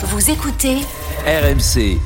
[0.00, 0.76] Vous écoutez
[1.26, 1.98] RMC,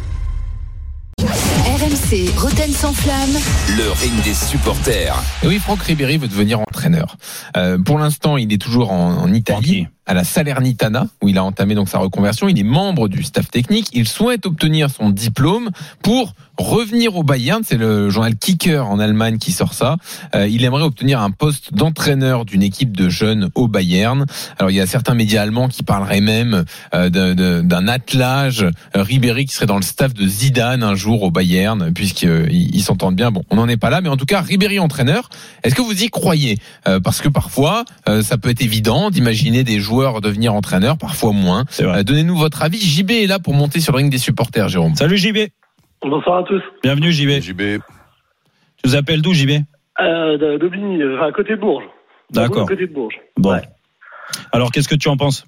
[1.21, 3.35] RMC Roten sans flamme.
[3.77, 5.15] le ring des supporters.
[5.43, 7.17] Et oui, Franck Ribéry veut devenir entraîneur.
[7.55, 11.45] Euh, pour l'instant, il est toujours en, en Italie, à la Salernitana, où il a
[11.45, 12.49] entamé donc sa reconversion.
[12.49, 13.89] Il est membre du staff technique.
[13.93, 15.71] Il souhaite obtenir son diplôme
[16.03, 17.63] pour revenir au Bayern.
[17.65, 19.97] C'est le journal Kicker en Allemagne qui sort ça.
[20.35, 24.27] Euh, il aimerait obtenir un poste d'entraîneur d'une équipe de jeunes au Bayern.
[24.59, 26.65] Alors, il y a certains médias allemands qui parleraient même
[26.95, 27.09] euh,
[27.63, 31.93] d'un attelage euh, Ribéry qui serait dans le staff de Zidane un jour au Bayern,
[31.95, 33.31] puisqu'ils ils s'entendent bien.
[33.31, 35.31] Bon, on n'en est pas là, mais en tout cas, Ribéry entraîneur.
[35.63, 36.59] Est-ce que vous y croyez?
[37.03, 37.85] Parce que parfois,
[38.23, 41.65] ça peut être évident d'imaginer des joueurs devenir entraîneurs, parfois moins.
[41.81, 42.79] Euh, Donnez-nous votre avis.
[42.79, 44.95] JB est là pour monter sur le ring des supporters, Jérôme.
[44.95, 45.49] Salut JB.
[46.03, 46.63] Bonsoir à tous.
[46.83, 47.41] Bienvenue JB.
[47.43, 47.61] JB.
[47.61, 49.63] Tu nous appelles d'où JB
[50.01, 51.85] Euh, d'Aubigny, enfin, à côté de Bourges.
[52.31, 52.65] D'accord.
[52.65, 53.21] À côté de Bourges.
[53.37, 53.53] Bon.
[53.53, 53.63] Ouais.
[54.53, 55.45] Alors qu'est-ce que tu en penses?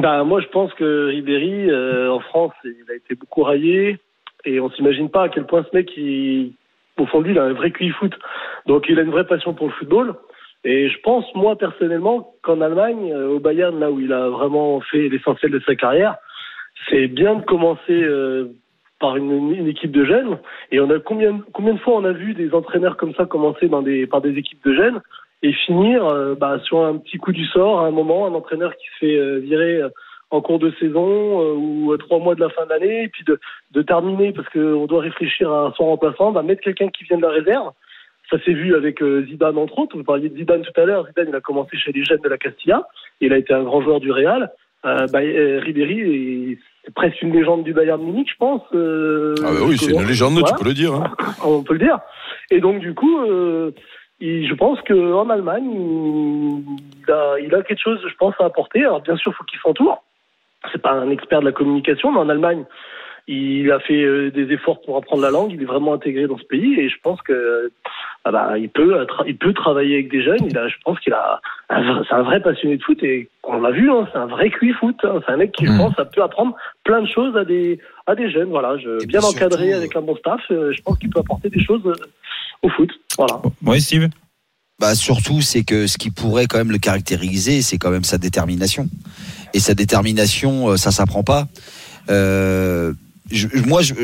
[0.00, 3.98] Bah, moi, je pense que Ribéry, euh, en France, il a été beaucoup raillé.
[4.44, 6.54] Et on s'imagine pas à quel point ce mec, il,
[6.98, 8.12] au fond de lui, il a un vrai QI foot.
[8.66, 10.14] Donc, il a une vraie passion pour le football.
[10.64, 14.80] Et je pense, moi, personnellement, qu'en Allemagne, euh, au Bayern, là où il a vraiment
[14.80, 16.16] fait l'essentiel de sa carrière,
[16.88, 18.52] c'est bien de commencer euh,
[19.02, 20.38] par une, une équipe de jeunes.
[20.70, 23.68] Et on a combien, combien de fois on a vu des entraîneurs comme ça commencer
[23.68, 25.00] dans des, par des équipes de jeunes
[25.42, 28.74] et finir euh, bah, sur un petit coup du sort à un moment, un entraîneur
[28.76, 29.88] qui se fait euh, virer euh,
[30.30, 33.22] en cours de saison ou à trois mois de la fin de l'année, et puis
[33.22, 33.38] de,
[33.72, 37.22] de terminer parce qu'on doit réfléchir à son remplaçant, bah, mettre quelqu'un qui vient de
[37.22, 37.72] la réserve.
[38.32, 39.96] Ça s'est vu avec euh, Zidane entre autres.
[39.96, 41.06] Vous parliez de Zidane tout à l'heure.
[41.06, 42.88] Zidane, il a commencé chez les jeunes de la Castilla.
[43.20, 44.50] Il a été un grand joueur du Real.
[44.84, 48.62] Euh, bah, euh, Ribéry, est- c'est presque une légende du Bayern Munich, je pense.
[48.74, 50.94] euh, Ah bah oui, c'est une légende, Voilà tu peux le dire.
[50.94, 51.12] hein.
[51.44, 52.00] on peut le dire.
[52.50, 53.20] Et donc du coup,
[54.20, 55.70] il- je pense qu'en Allemagne,
[57.06, 58.80] il a, il a quelque chose, je pense, à apporter.
[58.80, 60.02] Alors bien sûr, il faut qu'il s'entoure.
[60.72, 62.64] C'est pas un expert de la communication, mais en Allemagne,
[63.28, 65.52] il a fait des efforts pour apprendre la langue.
[65.52, 67.70] Il est vraiment intégré dans ce pays, et je pense que
[68.24, 70.44] ah bah, il peut, tra- il peut travailler avec des jeunes.
[70.46, 71.40] Il a, je pense qu'il a,
[71.70, 74.26] un vrai- c'est un vrai passionné de foot, et on l'a vu, hein, c'est un
[74.26, 74.96] vrai QI foot.
[75.04, 75.20] hein.
[75.26, 75.78] C'est un mec qui, je Mhm.
[75.78, 78.50] pense, ça peut apprendre plein de choses à des, à des jeunes.
[78.50, 81.48] Voilà, je, bien encadré surtout, avec un bon staff, euh, je pense qu'il peut apporter
[81.50, 81.94] des choses euh,
[82.62, 82.90] au foot.
[83.18, 83.40] Voilà.
[83.66, 84.08] Ouais Steve?
[84.80, 88.18] Bah surtout, c'est que ce qui pourrait quand même le caractériser, c'est quand même sa
[88.18, 88.88] détermination.
[89.54, 91.46] Et sa détermination, euh, ça s'apprend pas.
[92.10, 92.92] Euh,
[93.30, 93.94] je- moi, je,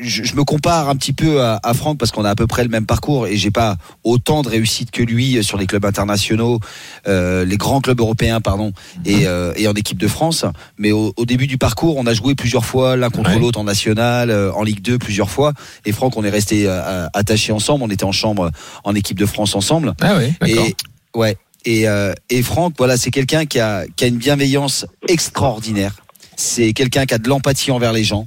[0.00, 2.46] je, je me compare un petit peu à, à Franck parce qu'on a à peu
[2.46, 5.84] près le même parcours et j'ai pas autant de réussite que lui sur les clubs
[5.84, 6.58] internationaux,
[7.06, 8.72] euh, les grands clubs européens, pardon,
[9.04, 10.44] et, euh, et en équipe de France.
[10.78, 13.38] Mais au, au début du parcours, on a joué plusieurs fois l'un contre Ouais.
[13.38, 15.52] l'autre en national, euh, en Ligue 2 plusieurs fois.
[15.84, 17.84] Et Franck, on est resté euh, attachés ensemble.
[17.84, 18.50] On était en chambre
[18.84, 19.94] en équipe de France ensemble.
[20.00, 20.66] Ah oui, d'accord.
[20.66, 20.76] Et
[21.18, 21.36] ouais.
[21.66, 25.94] Et, euh, et Franck, voilà, c'est quelqu'un qui a, qui a une bienveillance extraordinaire.
[26.40, 28.26] C'est quelqu'un qui a de l'empathie envers les gens.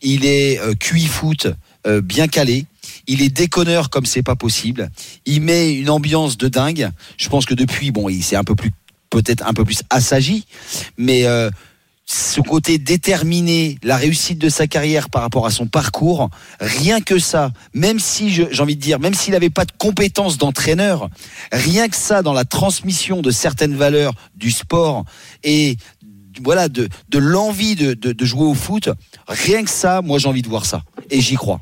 [0.00, 1.48] Il est euh, QI foot
[1.88, 2.66] euh, bien calé.
[3.08, 4.90] Il est déconneur comme c'est pas possible.
[5.26, 6.90] Il met une ambiance de dingue.
[7.16, 8.70] Je pense que depuis, bon, il s'est un peu plus,
[9.10, 10.46] peut-être un peu plus assagi,
[10.98, 11.50] mais euh,
[12.10, 17.18] ce côté déterminé, la réussite de sa carrière par rapport à son parcours, rien que
[17.18, 21.10] ça, même si j'ai envie de dire, même s'il n'avait pas de compétences d'entraîneur,
[21.52, 25.04] rien que ça dans la transmission de certaines valeurs du sport
[25.44, 25.76] et
[26.42, 28.88] voilà de, de l'envie de, de, de jouer au foot,
[29.26, 31.60] rien que ça, moi j'ai envie de voir ça et j'y crois.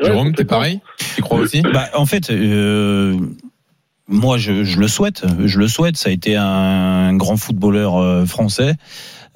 [0.00, 0.80] Jérôme, t'es pareil
[1.16, 2.30] Tu crois aussi Bah en fait.
[2.30, 3.18] Euh...
[4.10, 5.24] Moi, je, je le souhaite.
[5.44, 5.98] Je le souhaite.
[5.98, 8.74] Ça a été un grand footballeur euh, français.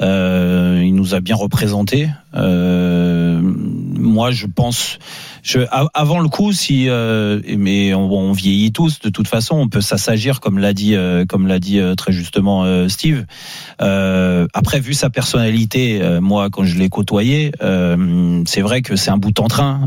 [0.00, 2.09] Euh, il nous a bien représenté.
[2.34, 4.98] Euh, moi, je pense.
[5.42, 5.58] Je,
[5.92, 9.80] avant le coup, si euh, mais on, on vieillit tous de toute façon, on peut
[9.80, 13.26] s'assagir comme l'a dit, euh, comme l'a dit euh, très justement euh, Steve.
[13.80, 17.50] Euh, après, vu sa personnalité, euh, moi, quand je l'ai côtoyé,
[18.47, 19.86] c'est vrai que c'est un bout en train.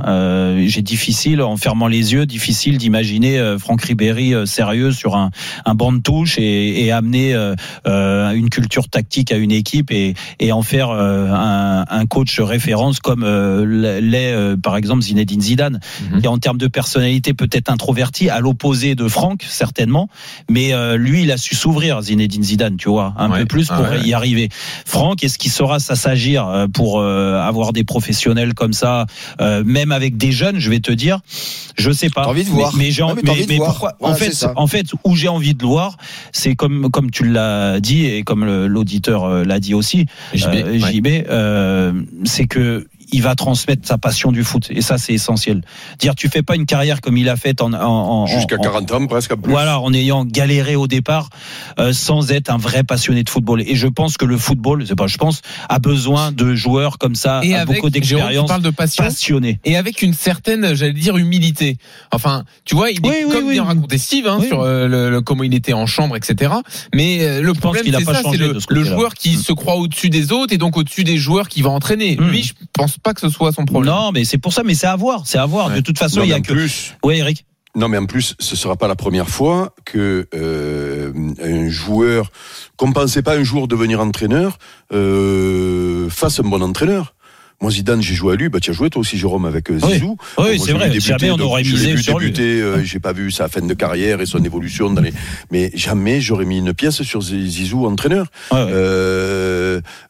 [0.65, 5.31] J'ai difficile, en fermant les yeux, difficile d'imaginer Franck Ribéry sérieux sur un,
[5.65, 7.33] un banc de touche et, et amener
[7.85, 13.25] une culture tactique à une équipe et, et en faire un, un coach référence comme
[13.25, 15.79] l'est par exemple Zinedine Zidane,
[16.11, 16.21] Mhm.
[16.21, 20.09] qui en termes de personnalité peut-être introverti, à l'opposé de Franck certainement,
[20.49, 23.39] mais euh, lui il a su s'ouvrir Zinedine Zidane, tu vois, un Ouais.
[23.41, 24.01] peu plus Ah pour ouais.
[24.01, 24.49] y arriver.
[24.85, 29.05] Franck, est-ce qu'il saura s'assagir euh, pour euh, avoir des professionnels comme ça,
[29.41, 31.19] euh, même avec des jeunes, je vais te dire,
[31.77, 32.27] je sais pas.
[32.27, 32.73] Envie de voir.
[32.75, 33.69] Mais, j'ai mais envie de mais voir.
[33.71, 35.97] pourquoi Voilà, En fait, en où j'ai envie de le voir,
[36.31, 40.93] c'est comme comme tu l'as dit et comme l'auditeur l'a dit aussi, JB, euh, ouais.
[40.93, 41.93] JB, euh,
[42.23, 44.67] c'est que il va transmettre sa passion du foot.
[44.71, 45.61] Et ça, c'est essentiel.
[45.99, 48.61] Dire, tu fais pas une carrière comme il a fait en, en, en Jusqu'à en-
[48.61, 49.51] 40 ans, presque à plus.
[49.51, 51.29] voilà, en ayant galéré au départ,
[51.79, 53.61] euh, sans être un vrai passionné de football.
[53.61, 57.15] Et je pense que le football, c'est pas, je pense, a besoin de joueurs comme
[57.15, 59.03] ça, Et a avec, beaucoup d'expérience, de passion.
[59.03, 59.59] passionnés.
[59.65, 61.77] et avec une certaine, j'allais dire, humilité.
[62.11, 63.53] Enfin, tu vois, il est Oui, oui, comme oui.
[63.53, 64.47] bien raconté Steve hein, Oui.
[64.47, 66.53] sur euh, le, le- comment il était en chambre, etc.
[66.93, 68.83] Mais euh, le problème, qu'il a c'est pas ça, c'est changé le, de ce le
[68.83, 69.39] joueur qui Mm.
[69.41, 72.15] se croit au-dessus des autres et donc au-dessus des joueurs qui va entraîner.
[72.15, 72.29] Mm.
[72.29, 73.93] Lui, je pense pas que ce soit son problème.
[73.93, 75.67] Non, mais c'est pour ça, mais c'est à voir, c'est à voir.
[75.69, 75.75] Ouais.
[75.77, 76.51] De toute façon, Non, il y a en que.
[76.53, 77.45] plus, Oui, Eric.
[77.75, 81.11] non, mais en plus, ce sera pas la première fois que euh,
[81.43, 82.31] un joueur
[82.77, 84.57] qu'on pensait pas un jour devenir entraîneur
[85.15, 87.13] euh, fasse un bon entraîneur.
[87.61, 88.49] Moi, Zidane, j'ai joué à lui.
[88.49, 89.93] Bah, tu as joué toi aussi, Jérôme, avec euh, Oui.
[89.93, 90.17] Zizou.
[90.37, 90.89] Oui, c'est vrai.
[90.89, 92.31] débuté, Jamais on aurait misé sur lui.
[92.31, 95.13] débuter, euh, j'ai pas vu sa fin de carrière et son évolution dans les.
[95.51, 98.27] Mais jamais j'aurais mis une pièce sur Zizou entraîneur.
[98.51, 98.67] Ouais, ouais.
[98.73, 99.44] Euh,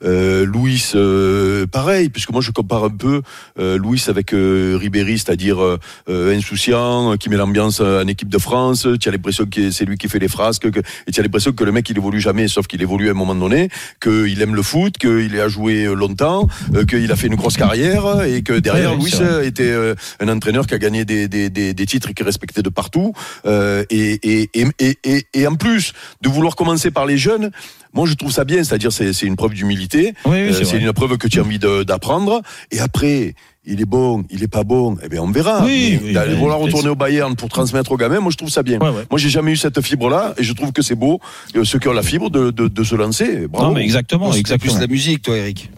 [0.01, 3.21] Louis, euh, pareil, puisque moi je compare un peu
[3.59, 5.77] euh, Louis avec euh, Ribéry, c'est-à-dire euh,
[6.09, 8.87] euh, insouciant, euh, qui met l'ambiance en équipe de France.
[8.99, 11.51] Tu as l'impression que c'est lui qui fait les frasques, que, et tu as l'impression
[11.51, 13.69] que le mec il évolue jamais, sauf qu'il évolue à un moment donné,
[14.01, 18.23] qu'il aime le foot, qu'il a joué longtemps, euh, qu'il a fait une grosse carrière
[18.23, 21.49] et que derrière Ouais, Louis euh, était euh, un entraîneur qui a gagné des, des,
[21.49, 23.13] des, des titres et qui est respecté de partout.
[23.45, 27.51] Euh, et, et, et, et, et, et en plus de vouloir commencer par les jeunes,
[27.95, 30.13] moi je trouve ça bien, c'est-à-dire c'est c'est une preuve d'humilité.
[30.25, 32.41] Oui, oui, Euh, c'est c'est une preuve que tu as envie de- d'apprendre.
[32.71, 33.33] Et après,
[33.65, 35.63] il est bon, il est pas bon, eh bien on verra.
[35.65, 38.61] Oui, Mais oui, vouloir retourner au Bayern pour transmettre aux gamins, moi je trouve ça
[38.61, 38.77] bien.
[38.79, 39.05] Ouais, ouais.
[39.09, 41.19] Moi j'ai jamais eu cette fibre-là et je trouve que c'est beau
[41.55, 43.47] euh, ceux qui ont la fibre de, de, de se lancer.
[43.47, 43.69] Bravo.
[43.69, 44.73] Non, mais exactement, C'était exactement.
[44.73, 45.71] plus la musique, toi, Eric.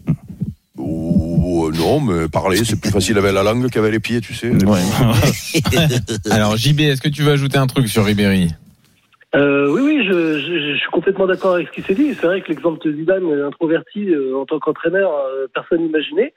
[0.79, 4.49] Oh, non, mais parler c'est plus facile avec la langue qu'avec les pieds, tu sais.
[4.49, 4.79] Ouais.
[6.29, 8.49] Alors JB, est-ce que tu veux ajouter un truc sur Ribéry?
[9.35, 12.13] Euh, oui, oui, je, je, je suis complètement d'accord avec ce qui s'est dit.
[12.13, 16.33] C'est vrai que l'exemple de Zidane, euh, introverti euh, en tant qu'entraîneur, euh, personne n'imaginait.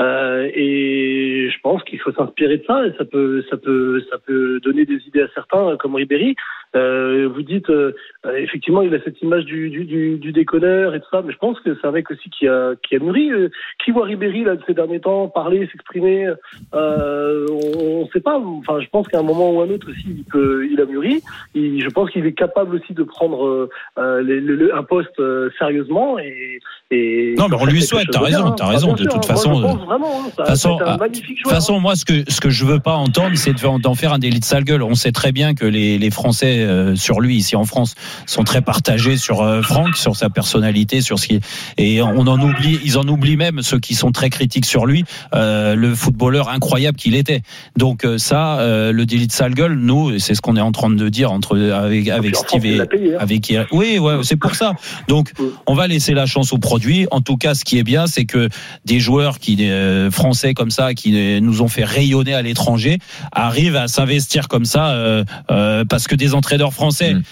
[0.00, 4.18] Euh, et je pense qu'il faut s'inspirer de ça et ça peut, ça peut, ça
[4.18, 6.34] peut donner des idées à certains, comme Ribéry.
[6.74, 7.92] Euh, vous dites, euh,
[8.24, 11.32] euh, effectivement, il a cette image du, du, du, du déconneur et tout ça, mais
[11.32, 13.30] je pense que c'est un mec aussi qui a, qui a mûri.
[13.30, 13.50] Euh,
[13.84, 16.28] qui voit Ribéry là de ces derniers temps parler, s'exprimer
[16.74, 18.38] euh, On ne sait pas.
[18.38, 21.20] Enfin, je pense qu'à un moment ou un autre aussi, il peut, il a mûri.
[21.54, 23.68] Il- je pense qu'il est capable aussi de prendre
[23.98, 26.58] les- le- le- un poste euh, sérieusement et,
[26.90, 28.68] et Non, mais on lui souhaite, chose t'as raison, t'as hein.
[28.68, 30.96] raison, Ah, de bien toute sûr, façon, Moi, pense vraiment, hein, ça, façon, un ah,
[30.96, 31.54] magnifique De toute joueur.
[31.54, 34.40] façon, moi, ce que ce que je veux pas entendre, c'est d'en faire un délit
[34.40, 34.82] de sale gueule.
[34.82, 37.94] On sait très bien que les, les Français euh, sur lui ici en France
[38.26, 41.32] sont très partagés sur euh, Franck, sur sa personnalité, sur ce qui
[41.78, 45.04] et on en oublie, ils en oublient même ceux qui sont très critiques sur lui,
[45.34, 47.42] euh, le footballeur incroyable qu'il était.
[47.76, 50.72] Donc euh, ça, euh, le délit de sale gueule, nous, c'est ce qu'on est en
[50.72, 53.18] train de dire entre avec Et avec France, Steve et payé, hein.
[53.20, 53.52] avec.
[53.72, 54.74] Oui, ouais, c'est pour ça.
[55.08, 55.32] Donc,
[55.66, 57.06] on va laisser la chance au produit.
[57.10, 58.48] En tout cas, ce qui est bien, c'est que
[58.84, 62.98] des joueurs qui euh, français comme ça, qui nous ont fait rayonner à l'étranger,
[63.32, 67.14] arrivent à s'investir comme ça, euh, euh, parce que des entraîneurs français.
[67.14, 67.22] Mm.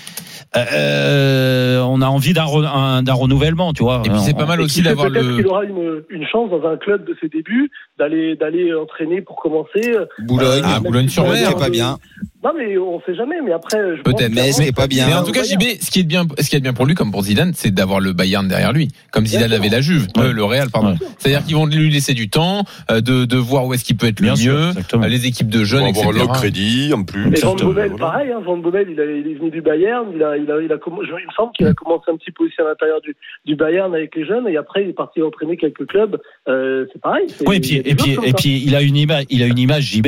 [0.56, 4.02] euh, on a envie d'un re- un- d'un renouvellement, tu vois.
[4.04, 5.36] Et puis c'est pas mal Et aussi d'avoir peut-être le.
[5.36, 9.36] qu'il aura une, une chance dans un club de ses débuts d'aller d'aller entraîner pour
[9.36, 9.92] commencer.
[10.18, 10.62] Boulogne.
[10.64, 11.54] Ah, Boulogne-sur-Mer.
[11.56, 11.98] pas bien.
[12.42, 13.36] Non mais on sait jamais.
[13.44, 14.30] Mais après, je pense Peut-être.
[14.30, 15.06] que- Mais ce qui est pas bien.
[15.06, 16.94] Mais en tout cas, JB, ce qui est bien, ce qui est bien pour lui,
[16.94, 20.24] comme pour Zidane, c'est d'avoir le Bayern derrière lui, comme Zidane avait la Juve, Ouais.
[20.24, 20.92] euh, le Real, pardon.
[20.92, 21.06] Ouais.
[21.18, 24.06] C'est-à-dire qu'ils vont lui laisser du temps, euh, de, de voir où est-ce qu'il peut
[24.06, 25.04] être Bien le sûr, mieux, exactement.
[25.04, 26.08] euh, les équipes de jeunes, Pour etc.
[26.08, 27.26] avoir le crédit en plus.
[27.36, 28.30] Et Van Bommel, pareil.
[28.32, 30.06] Hein, Van Bommel, il, est venu du Bayern.
[30.14, 32.44] Il a, il a, il a, il me semble qu'il a commencé un petit peu
[32.44, 33.14] aussi à l'intérieur du,
[33.44, 36.16] du Bayern avec les jeunes, et après il est parti entraîner quelques clubs.
[36.48, 37.24] Euh, c'est pareil.
[37.28, 39.58] c'est- Oui, et puis, et puis, et puis, il a une image, il a une
[39.58, 40.06] image JB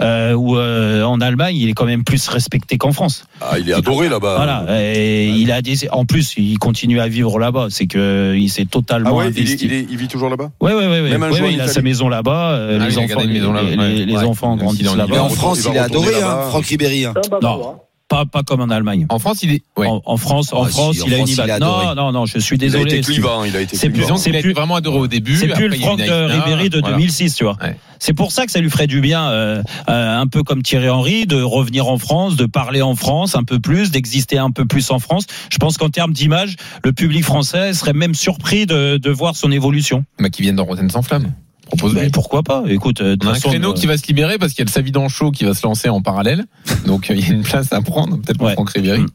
[0.00, 3.24] euh, où euh, en Allemagne, il est quand même plus respecté qu'en France.
[3.40, 4.36] Ah, il est adoré là-bas.
[4.36, 7.66] Voilà, et il a des, en plus, il continue à vivre là-bas.
[7.70, 9.64] C'est que il s'est totalement Ah ouais, il, est- investi.
[9.66, 10.50] il, est- il vit toujours là-bas.
[10.62, 12.52] Même un Ouais, joueur ouais, il a sa maison là-bas.
[12.52, 15.22] euh, Ah, les enfants, les- les, les grandissent là-bas.
[15.22, 17.04] en France, il est adoré, hein, Franck Ribéry.
[17.06, 17.14] hein.
[17.16, 17.76] Un bavard, Non.
[18.12, 19.06] Pas, pas comme en Allemagne.
[19.08, 19.62] En France, il est.
[19.76, 19.86] Ouais.
[19.86, 21.50] En, en France, en Ah, si, France, en il a France, une il image.
[21.50, 22.94] a Non, non, non, je suis Il a désolé.
[22.96, 25.34] été clivant, il a été C'est plus- a plus- vraiment adoré au début.
[25.36, 26.96] C'est plus après, le a Franck Ribéry de voilà.
[26.96, 27.56] 2006, tu vois.
[27.62, 27.74] Ouais.
[27.98, 30.90] C'est pour ça que ça lui ferait du bien, euh, euh, un peu comme Thierry
[30.90, 34.66] Henry, de revenir en France, de parler en France un peu plus, d'exister un peu
[34.66, 35.24] plus en France.
[35.50, 39.50] Je pense qu'en termes d'image, le public français serait même surpris de, de voir son
[39.52, 40.04] évolution.
[40.20, 41.32] Bah, qui viennent dans Rotten sans flamme.
[41.76, 42.64] Propose Mais pourquoi pas?
[42.68, 44.58] Écoute, euh, de On a un façon, créneau euh, qui va se libérer parce qu'il
[44.60, 46.44] y a le Savidan Show qui va se lancer en parallèle.
[46.86, 48.52] Donc euh, il y a une place à prendre, peut-être pour Ouais.
[48.52, 49.00] Franck Ribéry.
[49.00, 49.06] Mm.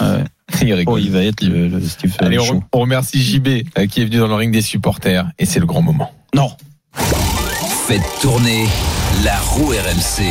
[0.00, 0.24] ouais.
[0.62, 0.84] Il.
[0.86, 3.48] Oh, il va être le, le Steve Allez, on, on remercie JB
[3.88, 6.12] qui est venu dans le ring des supporters et c'est le grand moment.
[6.34, 6.50] Non.
[7.88, 8.66] Faites tourner
[9.24, 10.22] la roue RMC.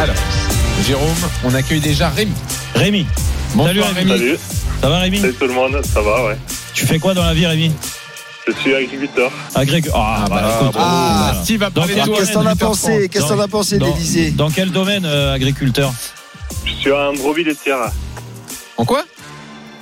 [0.00, 0.14] Alors,
[0.86, 1.08] Jérôme,
[1.44, 2.32] on accueille déjà Rémi.
[2.74, 3.06] Rémi.
[3.54, 4.10] Bonsoir Salut, Rémi.
[4.10, 4.36] Salut,
[4.82, 5.18] Ça va Rémi?
[5.18, 6.36] Salut tout le monde, ça va, ouais.
[6.74, 7.72] Tu fais quoi dans la vie Rémi?
[8.46, 9.30] Je suis agriculteur.
[9.54, 9.88] Agrég...
[9.94, 11.42] Ah, bah, bah, écoute, ah, voilà.
[11.44, 12.18] Steve parler quel de toi.
[12.18, 12.58] Qu'est-ce que t'en as 18h30.
[12.58, 15.92] pensé Qu'est-ce que t'en as pensé de Dans- quel domaine, euh, agriculteur
[16.66, 17.78] Je suis un brebis laitière.
[18.76, 19.04] En quoi?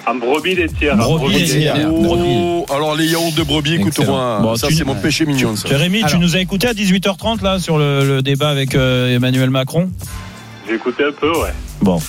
[0.07, 0.97] Un brebis laitière.
[0.97, 1.77] Brebis laitière.
[1.93, 5.57] Oh, alors les yaourts de brebis, écoute-moi, Bon, ça c'est mon péché mignon.
[5.57, 5.69] Ça.
[5.69, 9.51] Jérémy, tu nous as écouté à 18h30 là sur le, le débat avec euh, Emmanuel
[9.51, 9.91] Macron?
[10.69, 11.53] J'ai écouté un peu, ouais.
[11.81, 12.01] Bon.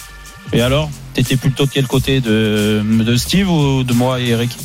[0.51, 0.89] Et alors?
[1.15, 4.55] T'étais plutôt de quel côté de, de Steve ou de moi et Eric?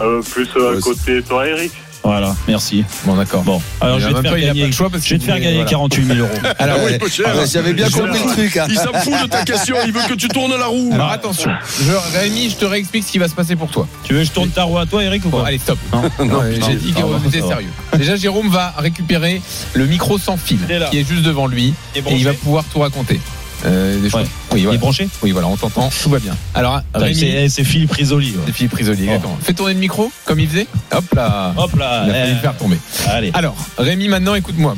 [0.00, 1.72] Euh, plus euh, à côté toi, Eric.
[2.02, 2.82] Voilà, merci.
[3.04, 3.42] Bon, d'accord.
[3.42, 5.24] Bon, alors je vais te même faire pas gagner, le choix parce je vais te
[5.24, 5.68] faire gagner voilà.
[5.68, 6.30] 48 000 euros.
[6.58, 7.12] Alors, Ah oui.
[7.26, 8.56] Ah ouais, J'avais bien Je compris le truc.
[8.56, 8.66] hein.
[8.70, 10.88] Il s'en fout de ta question, il veut que tu tournes la roue.
[10.94, 11.50] Alors attention,
[11.82, 13.86] je, Rémi, je te réexplique ce qui va se passer pour toi.
[14.04, 15.78] Tu veux que je tourne ta roue à toi, Eric, ou Bon, pas allez, stop.
[15.92, 16.24] Non.
[16.24, 17.68] Non, J'ai dit qu'on bon, était sérieux.
[17.94, 19.42] Déjà, Jérôme va récupérer
[19.74, 20.58] le micro sans fil
[20.90, 23.20] qui est juste devant lui Et et il va pouvoir tout raconter.
[23.66, 24.14] Euh, des.
[24.14, 24.22] Ouais.
[24.22, 24.78] Oui, Il est voilà.
[24.78, 26.34] branché oui, voilà, on t'entend, tout va bien.
[26.54, 28.30] Alors, Rémi, C'est c'est Philippe Risoli.
[28.32, 28.42] ouais.
[28.46, 29.38] c'est Philippe Risoli, exactement.
[29.42, 30.66] Fais tourner le micro comme il faisait.
[30.92, 31.52] Hop là.
[31.56, 32.04] Hop là.
[32.06, 32.78] Il a failli eh, le faire tomber.
[33.08, 33.30] Allez.
[33.34, 34.76] Alors, Rémi, maintenant, écoute-moi.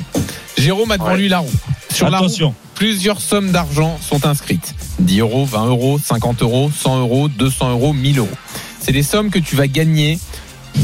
[0.58, 1.16] Jérôme a devant Ouais.
[1.16, 1.50] lui la roue.
[1.92, 2.54] Sur la roue, Attention.
[2.74, 4.74] plusieurs sommes d'argent sont inscrites.
[4.98, 8.28] 10 euros, 20 euros, 50 euros, 100 euros, 200 euros, 1000 euros.
[8.80, 10.18] C'est des sommes que tu vas gagner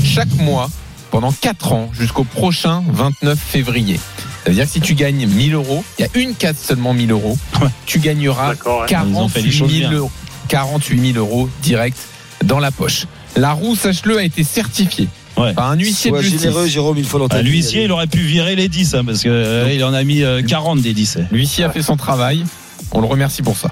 [0.05, 0.71] chaque mois
[1.11, 3.99] pendant 4 ans jusqu'au prochain 29 février.
[4.45, 6.95] Ça veut dire que si tu gagnes 1000 euros, il y a une case seulement
[6.95, 7.69] 1000 euros, Ouais.
[7.87, 8.87] tu gagneras ouais.
[8.91, 9.99] Ils ont fait les 48 choses 000 bien.
[9.99, 10.11] euros,
[10.49, 11.99] 48 000 euros direct
[12.45, 13.07] dans la poche.
[13.37, 15.53] La roue, sache-le, a été certifiée Ouais.
[15.53, 16.41] par un huissier Sois de justice.
[16.43, 17.43] généreux, Jérôme, il faut Ah, l'entendre.
[17.45, 20.23] L'huissier, il aurait pu virer les 10, hein, parce que euh, il en a mis
[20.23, 21.19] euh, 40 des 10.
[21.31, 22.45] L'huissier a fait son travail.
[22.93, 23.71] On le remercie pour ça.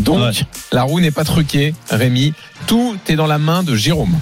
[0.00, 0.30] Donc, Ouais.
[0.72, 2.32] la roue n'est pas truquée, Rémi.
[2.66, 4.16] Tout est dans la main de Jérôme.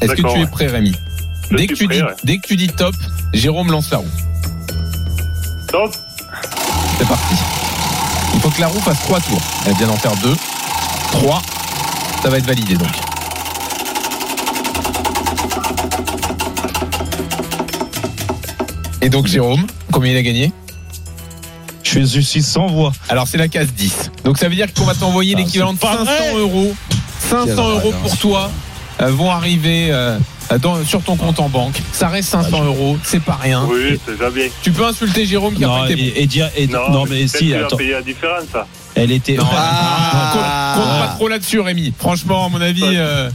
[0.00, 0.46] Est-ce que tu es ouais.
[0.46, 0.92] prêt, Rémi
[1.50, 2.08] dès que, tu prêt, dis, ouais.
[2.24, 2.94] dès que tu dis top,
[3.34, 4.06] Jérôme lance la roue.
[5.68, 5.94] Top.
[6.98, 7.34] C'est parti.
[8.34, 9.40] Il faut que la roue fasse trois tours.
[9.66, 10.36] Elle vient d'en faire deux.
[11.10, 11.42] Trois.
[12.22, 12.88] Ça va être validé donc.
[19.02, 20.52] Et donc Jérôme, combien il a gagné?
[21.82, 22.92] Je suis, sans voix.
[23.08, 24.10] Alors c'est la case 10.
[24.24, 26.40] Donc ça veut dire qu'on va t'envoyer Ah, l'équivalent de c'est pas 500 vrai.
[26.40, 26.74] euros.
[27.20, 28.50] 500 Quelle euros pour toi
[29.00, 30.18] euh, vont arriver euh,
[30.60, 31.80] dans- sur ton compte en banque.
[31.92, 33.64] Ça reste 500 euros, c'est pas rien.
[33.68, 34.46] Oui, c'est déjà bien.
[34.62, 36.02] Tu peux insulter Jérôme qui a Non, pas été bon.
[36.16, 37.76] et, et dire- et- non, mais si, attends.
[37.78, 38.66] la différence, ça.
[38.96, 39.34] Elle était.
[39.34, 40.74] Non, Ah.
[40.76, 41.92] compte, compte pas trop là-dessus, Rémi.
[41.98, 43.28] Franchement, à mon avis, euh,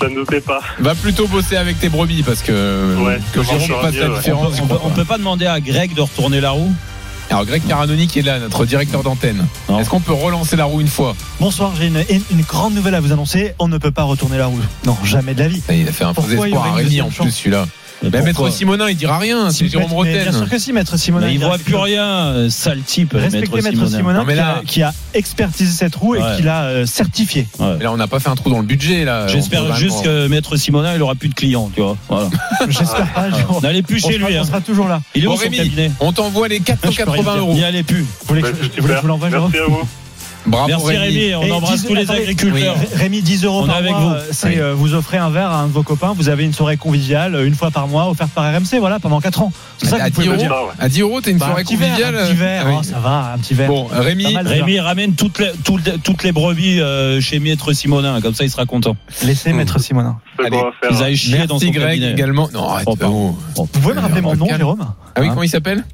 [0.00, 0.60] Je ne doutais pas.
[0.78, 4.16] va plutôt bosser avec tes brebis parce que, Ouais, que ça Jérôme la ouais.
[4.16, 4.54] différence.
[4.62, 4.94] on, peut, on pas.
[4.94, 6.72] peut pas demander à Greg de retourner la roue?
[7.30, 9.46] Alors, Greg Caranoni qui est là, notre directeur d'antenne.
[9.78, 11.14] Est-ce qu'on peut relancer la roue une fois?
[11.40, 13.54] Bonsoir, j'ai une, grande nouvelle à vous annoncer.
[13.58, 14.60] On ne peut pas retourner la roue.
[14.84, 15.62] Non, jamais de la vie.
[15.70, 17.66] Il a fait un faux espoir à Rémi en plus, celui-là.
[18.10, 19.50] Mais Maître Simonin, il dira rien.
[19.50, 20.32] C'est Jérôme Mais Bien Roten.
[20.38, 21.26] sûr que si, Maître Simonin.
[21.26, 23.12] Mais il voit plus rien, euh, sale type.
[23.14, 26.20] Respectez Maître Simonin, Non, mais qui, là- a, qui a expertisé cette roue Ouais.
[26.20, 27.46] et qui l'a euh, certifiée.
[27.58, 27.74] Ouais.
[27.78, 29.26] Mais là, on n'a pas fait un trou dans le budget, là.
[29.28, 31.96] J'espère juste que Maître Simonin, il aura plus de clients, tu vois.
[32.08, 32.28] Voilà.
[32.68, 33.26] J'espère pas.
[33.62, 34.38] N'allez plus On chez sera- lui.
[34.38, 34.44] On hein.
[34.44, 35.00] sera toujours là.
[35.14, 37.40] Il est Bon, où son Rémi, cabinet On t'envoie les Je peux rien 480 dire.
[37.42, 37.54] euros.
[37.54, 38.02] N'y allez plus.
[38.02, 39.88] Vous voulez Bah, que, c'est vous voulez que je vous l'envoie, Jérôme Merci à vous.
[40.44, 42.74] Bravo, Merci Rémi, on Et embrasse 10 tous les attendez, agriculteurs.
[42.76, 44.10] Ré- Rémi, 10 euros On est par avec mois, vous.
[44.14, 44.58] euh, c'est Oui.
[44.58, 46.14] euh, vous offrez un verre à un de vos copains.
[46.16, 49.20] Vous avez une soirée conviviale euh, une fois par mois offerte par RMC, voilà, pendant
[49.20, 49.52] 4 ans.
[49.78, 50.74] C'est ça À que vous 10 pouvez me euros, dire.
[50.80, 52.16] À 10 euros, t'as une Bah, soirée un petit verre, conviviale.
[52.16, 52.74] un petit verre, oui.
[52.78, 53.68] oh, ça va, un petit verre.
[53.68, 54.48] Bon, Rémi, mal.
[54.48, 58.50] Rémi ramène toutes les, toutes, toutes les brebis euh, chez Maître Simonin, comme ça il
[58.50, 58.96] sera content.
[59.24, 60.18] Laissez Maître Simonin.
[60.40, 60.90] Allez, qu'on va faire.
[60.90, 62.10] Ils aillent chier dans son Greg cabinet.
[62.12, 62.48] également.
[62.52, 62.88] Non, arrête.
[62.88, 63.36] Oh, oh.
[63.54, 63.68] Bon.
[63.72, 64.46] Vous pouvez me rappeler mon nom.
[64.48, 64.80] Jérôme?
[65.14, 65.30] Ah oui, Hein?
[65.30, 65.84] comment il s'appelle?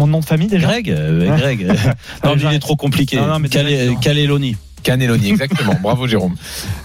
[0.00, 1.66] Mon nom de famille déjà Greg, euh, Greg.
[2.24, 3.16] non, Allez, il est trop compliqué.
[3.16, 4.56] Non, non, mais Calé- Caléloni.
[4.82, 5.76] Caneloni, exactement.
[5.82, 6.36] Bravo, Jérôme.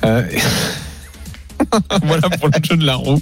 [0.04, 0.22] Euh,
[2.04, 3.22] voilà pour le jeu de la roue.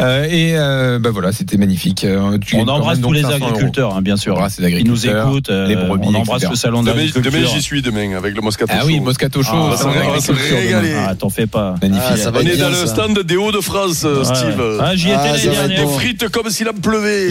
[0.00, 2.04] Euh, et euh, bah voilà, c'était magnifique.
[2.04, 3.46] Euh, tu On embrasse tous les 500 euros.
[3.50, 4.34] agriculteurs, hein, bien On sûr.
[4.34, 5.28] embrasse les Ils nous agriculteurs.
[5.28, 5.50] écoutent.
[5.50, 6.50] euh, les brebis, on embrasse etc.
[6.50, 7.32] le salon Demain, d'agriculture.
[7.32, 9.02] demain, j'y suis demain avec le Moscato Ah oui, Show.
[9.04, 9.52] Moscato Show.
[9.72, 10.90] Ah, ça on va se régaler.
[10.90, 11.06] demain.
[11.08, 11.76] Ah, t'en fais pas.
[11.80, 12.04] Magnifique.
[12.10, 14.24] Ah, ça va On est dans le stand des Hauts-de-France, Ouais.
[14.24, 14.78] Steve.
[14.80, 15.84] Ah, j'y Ah, étais l'année dernière.
[15.84, 15.90] bon.
[15.92, 17.30] Des frites comme s'il en pleuvait.